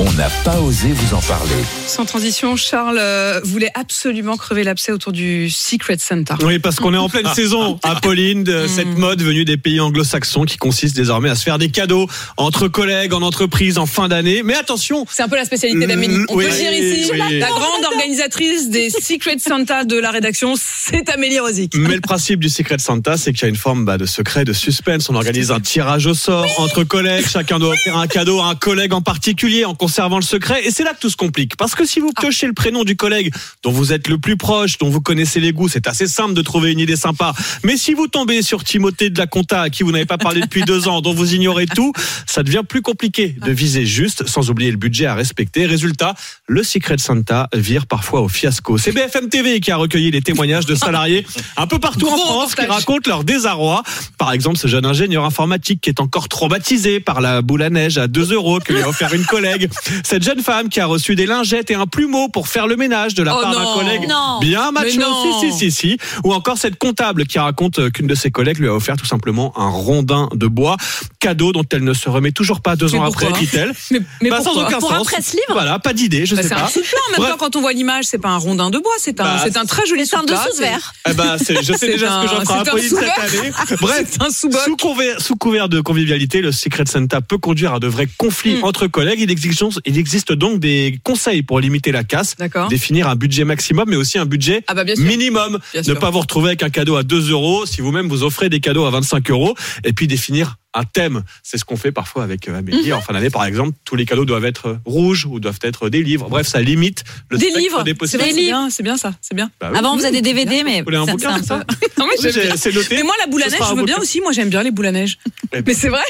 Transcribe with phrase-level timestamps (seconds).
[0.00, 1.56] On n'a pas osé vous en parler.
[1.88, 6.36] Sans transition, Charles euh, voulait absolument crever l'abcès autour du Secret Santa.
[6.42, 10.44] Oui, parce qu'on est en pleine saison, Apolline, de cette mode venue des pays anglo-saxons
[10.44, 12.06] qui consiste désormais à se faire des cadeaux
[12.36, 14.42] entre collègues, en entreprise, en fin d'année.
[14.44, 16.24] Mais attention, C'est un peu la spécialité d'Amélie.
[16.28, 17.38] On Oui, peut dire ici, oui.
[17.40, 21.74] la grande organisatrice des Secret Santa de la rédaction, c'est Amélie Rosic.
[21.74, 24.44] mais le principe du Secret Santa, c'est qu'il y a une forme bah, de secret,
[24.44, 25.10] de suspense.
[25.10, 27.26] On organise un tirage au sort entre collègues.
[27.28, 30.66] Chacun doit offrir un cadeau à un collègue en particulier en conservant le secret.
[30.66, 31.56] Et c'est là que tout se complique.
[31.56, 34.76] Parce que si vous piochez le prénom du collègue dont vous êtes le plus proche,
[34.76, 37.32] dont vous connaissez les goûts, c'est assez simple de trouver une idée sympa.
[37.64, 40.42] Mais si vous tombez sur Timothée de la Compta, à qui vous n'avez pas parlé
[40.42, 41.94] depuis deux ans, dont vous ignorez tout,
[42.26, 45.64] ça devient plus compliqué de viser juste, sans oublier le budget à respecter.
[45.64, 46.14] Résultat,
[46.46, 48.76] le Secret Santa vire parfois au fiasco.
[48.76, 52.54] C'est BFM TV qui a recueilli les témoignages de salariés un peu partout en France
[52.54, 53.82] qui racontent leur désarroi.
[54.18, 57.96] Par exemple, ce jeune ingénieur informatique qui est encore traumatisé par la boule à neige
[57.96, 59.70] à 2 euros que lui a offert une collègue.
[60.04, 63.14] Cette jeune femme qui a reçu des lingettes et un plumeau pour faire le ménage
[63.14, 64.38] de la Oh part d'un collègue Non.
[64.40, 64.98] bien macho.
[65.00, 65.40] non.
[65.40, 65.98] Si, si, si, si.
[66.24, 69.52] Ou encore cette comptable qui raconte qu'une de ses collègues lui a offert tout simplement
[69.58, 70.76] un rondin de bois,
[71.20, 73.72] cadeau dont elle ne se remet toujours pas deux Mais ans après, dit-elle.
[73.90, 75.06] Mais, mais Bah, sans aucun Pour un sens.
[75.08, 76.68] presse-livre Voilà, pas d'idée, je Bah, sais c'est un pas.
[76.68, 77.30] soufflant en même Bref.
[77.32, 79.56] temps quand on voit l'image, c'est pas un rondin de bois, c'est un, Bah, c'est
[79.56, 80.92] un très joli C'est un dessous vert.
[81.08, 83.04] Eh ben, je sais déjà ce que un- j'en ferai un sous-boc.
[83.24, 83.52] cette année.
[83.80, 87.86] Bref, un sous couvert, sous couvert de convivialité, le Secret Santa peut conduire à de
[87.86, 88.64] vrais conflits Mm.
[88.64, 89.20] entre collègues.
[89.20, 92.36] Il existe, il existe donc des conseils pour limiter la casse,
[92.70, 95.58] définir un budget maximum, mais aussi un budget Ah bah minimum.
[95.72, 95.98] Bien ne sûr.
[95.98, 98.84] pas vous retrouver avec un cadeau à 2 euros si vous-même vous offrez des cadeaux
[98.86, 99.54] à 25 euros.
[99.84, 101.22] Et puis définir un thème.
[101.42, 102.92] C'est ce qu'on fait parfois avec euh, Amélie.
[102.92, 106.02] En fin d'année, par exemple, tous les cadeaux doivent être rouges ou doivent être des
[106.02, 106.28] livres.
[106.28, 108.22] Bref, ça limite le Des spectre livres, des possibles.
[108.26, 109.50] c'est bien, c'est bien ça, c'est bien.
[109.60, 109.78] Bah oui.
[109.78, 111.64] Avant, on faisait des DVD, mais Vous voulez un c'est- ça un peu-
[111.98, 112.96] Non, mais C'est noté.
[112.96, 114.20] Mais moi, la boule à neige, je veux bien aussi.
[114.20, 115.18] Moi, j'aime bien les boules à neige.
[115.52, 115.64] Eh ben.
[115.66, 116.02] Mais c'est vrai.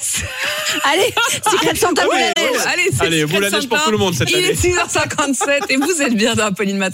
[0.84, 1.14] Allez,
[1.50, 2.60] Secret Santa Ah boule ouais, à neige.
[2.66, 3.82] Allez, Allez, boule à neige pour Santa.
[3.84, 4.48] tout le monde cette Il année.
[4.48, 6.86] est 6h57 et vous êtes bien dans Apolline Matin.